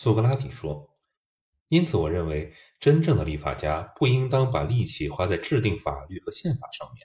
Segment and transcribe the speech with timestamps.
[0.00, 0.96] 苏格拉底说
[1.70, 7.04] ：“因此，我认为真正的立法家不应当把力气花在制定法律和宪法上面。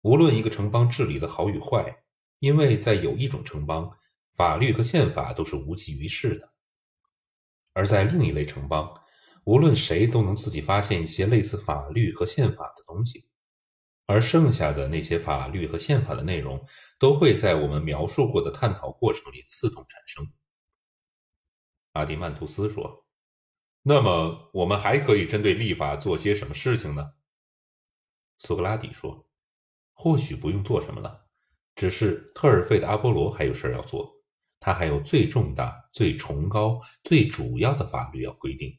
[0.00, 1.94] 无论一个城邦治理的好与坏，
[2.38, 3.90] 因为在有一种城邦，
[4.32, 6.46] 法律和宪法都是无济于事的；
[7.74, 8.98] 而在另一类城邦，
[9.44, 13.28] 无论谁都能自己发现一些类似法律和宪法的东西，
[14.06, 16.66] 而剩下的那些法律和宪法的内容，
[16.98, 20.26] 都会在我们描述过的探讨过程里自动产生。”
[21.96, 23.06] 阿迪曼图斯说
[23.82, 27.14] ：“那么，我们还可以针对立法做些什么事情呢？”
[28.38, 29.28] 苏格拉底说
[29.94, 31.26] ：“或许不用做什么了，
[31.74, 34.22] 只是特尔费的阿波罗还有事要做，
[34.60, 38.78] 他还有最重大、最崇高、最主要的法律要规定。”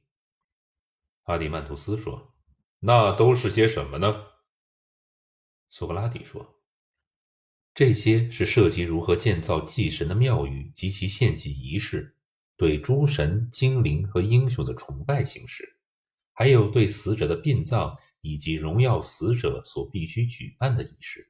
[1.23, 2.35] 阿迪曼图斯说
[2.79, 4.25] ：“那都是些什么呢？”
[5.69, 6.61] 苏格拉底说
[7.73, 12.15] ：“这些是涉及如何建造祭神的庙宇及其献祭仪式。”
[12.57, 15.77] 对诸神、精灵和英雄的崇拜形式，
[16.33, 21.29] 还有对死者的殡葬以及荣耀死者所必须举办的仪式。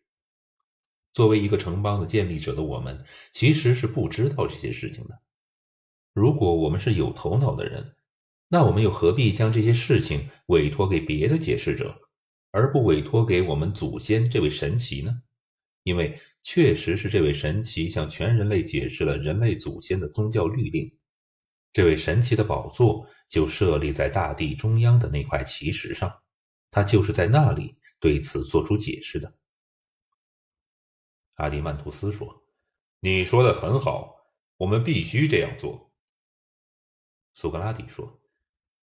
[1.13, 5.19] 作为一个城邦的建立者的我们，其实是不知道这些事情的。
[6.13, 7.95] 如果我们是有头脑的人，
[8.47, 11.99] 那我们又何必将这些事情委托给别的解释者，
[12.51, 15.21] 而不委托给我们祖先这位神奇呢？
[15.83, 20.96] 因为确实是这位神奇向全人类解释了人类祖先的宗教律令。
[21.73, 26.21] 这位神奇的宝座就设立在大地中央的那块奇石上，
[26.71, 29.31] 他就是在那里对此做出解释的。
[31.35, 32.43] 阿迪曼图斯说
[32.99, 34.15] ：“你说的很好，
[34.57, 35.93] 我们必须这样做。”
[37.35, 38.19] 苏格拉底说：“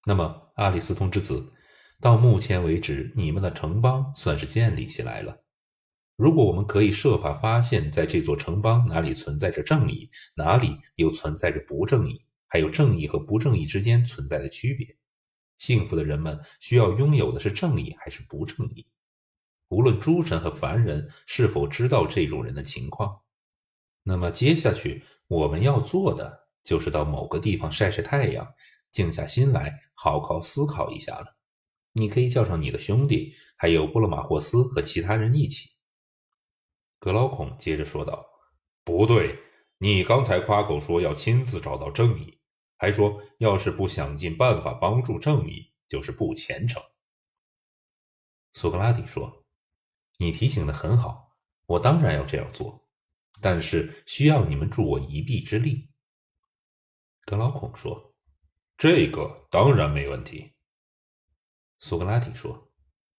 [0.06, 1.54] 那么，阿里斯通之子，
[2.02, 5.46] 到目前为止，你们的城邦算是建立起来了。
[6.18, 14.98] 如果我们可以设法发现，在这座城邦哪里存在着正义，哪里又存在着不正义。”还有正义和不正义之间存在的区别。
[15.58, 18.86] 幸福的人们需要拥有的是正义还是不正义？
[19.70, 23.22] 无论诸神和凡人是否知道这种人的情况，
[24.04, 28.54] 那么接下去我们要做的就是到某个地方晒晒太阳，
[28.92, 31.38] 静下心来好好思考一下了。
[31.94, 35.70] 你可以叫上你的兄弟，还有布洛马霍斯和其他人一起。
[37.00, 38.26] 格劳孔接着说道
[38.84, 39.40] ：“不对，
[39.78, 42.40] 你刚才夸口说要亲自找到正义。”
[42.82, 46.82] 还说，要是不想尽办法帮助正义，就是不虔诚。
[48.54, 49.46] 苏格拉底说
[50.18, 51.36] ：“你提醒的很好，
[51.68, 52.90] 我当然要这样做，
[53.40, 55.92] 但是需要你们助我一臂之力。”
[57.24, 58.16] 格老孔说
[58.76, 60.56] ：“这个当然没问题。”
[61.78, 62.72] 苏格拉底说：“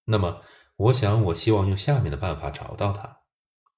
[0.07, 0.43] 那么，
[0.75, 3.23] 我想，我希望用下面的办法找到他。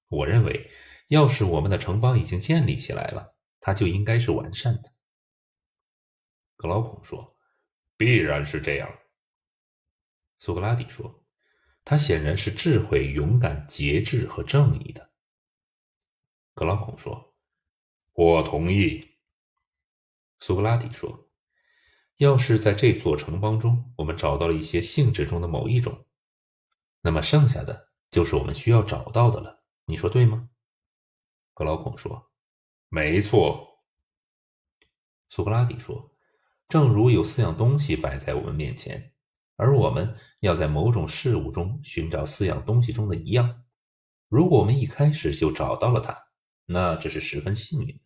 [0.09, 0.71] 我认为，
[1.09, 4.93] 要是我们的城邦已经建立起来了，它就应该是完善的。”
[6.57, 7.37] 格劳孔说
[7.97, 8.99] ：“必然是这样。”
[10.39, 11.25] 苏格拉底说
[11.85, 15.13] ：“他显然是智慧、勇敢、节制和正义的。”
[16.55, 17.35] 格劳孔说
[18.15, 19.19] ：“我同意。”
[20.41, 21.31] 苏格拉底说
[22.17, 26.07] ：“要是在这座城邦中，我们找到了一些性质中的某一种，
[27.01, 29.65] 那么剩下的就是我们需要找到的了。
[29.87, 30.49] 你说对吗？”
[31.53, 32.33] 格劳孔说
[32.89, 33.85] ：“没错。”
[35.29, 36.14] 苏格拉底说。
[36.69, 39.13] 正如有四样东西摆在我们面前，
[39.57, 43.63] 而我们要在某种事物中寻找四样东西中的一样。
[44.29, 46.17] 如果我们一开始就找到了它，
[46.67, 48.03] 那这是十分幸运的。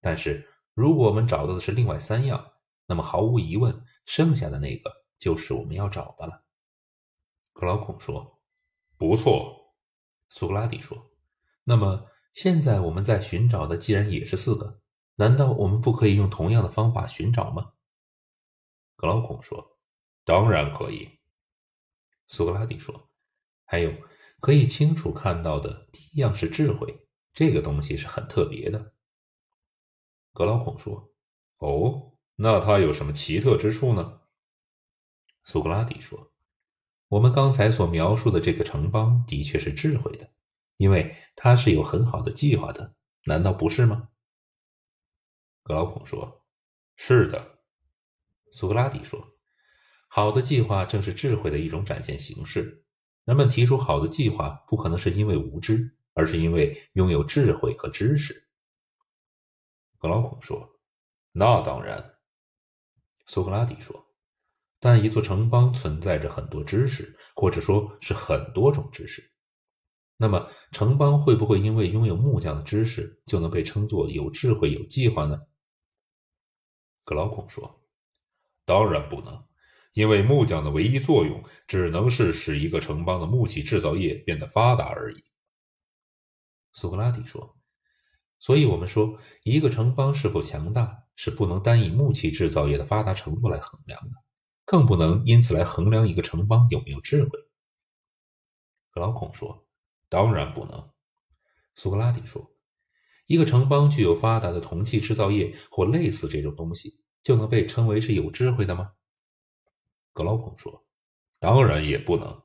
[0.00, 2.52] 但是，如果我们找到的是另外三样，
[2.86, 6.44] 那么毫无疑问，剩下的那个就是我们要找的了。
[7.52, 8.40] 克劳孔说
[8.96, 9.74] ：“不错。”
[10.30, 11.10] 苏格拉底说
[11.64, 14.80] ：“那么现在我们在寻找的既然也是四个。”
[15.16, 17.72] 难道我们不可以用同样的方法寻找吗？
[18.96, 19.78] 格劳孔说
[20.24, 21.18] ：“当然可以。”
[22.28, 23.10] 苏格拉底说
[23.66, 23.92] ：“还有
[24.40, 28.94] 可以清楚看到的第一样是智慧，这个东西是很特别的。”
[30.32, 31.12] 格劳孔说
[31.58, 34.20] ：“哦，那它有什么奇特之处呢？”
[35.44, 36.32] 苏格拉底说
[37.08, 40.30] ：“我们刚才所描述的这个城邦的确是智慧的，
[40.76, 42.94] 因为它是有很好的计划的，
[43.24, 44.08] 难道不是吗？”
[45.62, 46.44] 格劳孔说
[46.96, 47.58] ：“是的。”
[48.50, 49.34] 苏格拉底说
[50.08, 52.84] ：“好的计划正是智慧的一种展现形式。
[53.24, 58.48] 人们提出好的计划，不可能是因为无知，而是因为拥有智慧和知识。”
[59.98, 60.80] 格劳孔说
[61.30, 62.16] ：“那当然。”
[63.24, 64.04] 苏格拉底说
[64.80, 69.30] ：“但一座城邦存在着很多知识，或者说是很多种知识。
[70.16, 75.40] 那么，城邦会不会因为拥有木匠的知识，就能被称作有智慧、有计划呢？”
[77.04, 77.84] 格劳孔说
[78.64, 79.44] ：“当然不能，
[79.92, 85.24] 因为木匠的唯一作用只能是使一个城邦的木器制造业变得发达而已。”
[86.72, 87.56] 苏格拉底说
[88.38, 94.16] ：“所以我们说，一个城邦是否强大，是不能单以木器制造业的发达程度来衡量的，
[94.64, 97.30] 更不能因此来衡量一个城邦有没有智慧。”
[98.90, 99.66] 格劳孔说
[100.08, 100.90] ：“当然不能。”
[101.74, 102.50] 苏格拉底说
[103.26, 108.92] ：“一个城邦具有发达的铜器制造业或类似这种东西，就能被称为是有智慧的吗？”
[110.12, 110.86] 格劳孔说
[111.40, 112.42] ：“当然也不能。”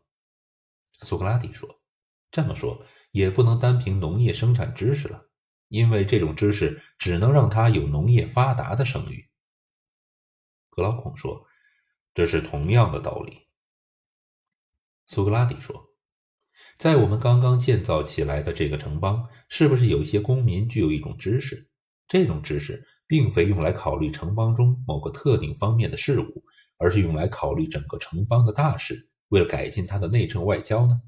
[1.01, 1.81] 苏格拉底说
[2.31, 5.29] ：“这么说，也不能单凭农业生产知识了，
[5.67, 9.29] 因为这种知识只能让他有农业发达的声誉。”
[10.69, 11.45] 格劳孔说
[12.13, 13.47] ：“这是同样的道理。”
[15.07, 15.96] 苏格拉底说。
[16.77, 21.67] 在我们刚刚建造起来的这个城邦，是不是有一些公民具有一种知识？
[22.07, 26.43] 这种知识并非用来考虑城邦中某个特定方面的事物，
[26.77, 31.01] 而是用来考虑整个城邦的大事，为了改进它的内政外交呢？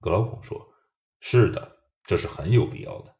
[0.00, 0.68] 格劳孔说
[1.20, 3.14] ：“是的，这是很有必要的。”